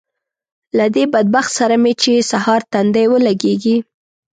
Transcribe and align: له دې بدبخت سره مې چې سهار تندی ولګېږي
له 0.77 0.85
دې 0.95 1.03
بدبخت 1.13 1.51
سره 1.59 1.75
مې 1.83 1.93
چې 2.01 2.27
سهار 2.31 2.61
تندی 2.71 3.05
ولګېږي 3.09 3.77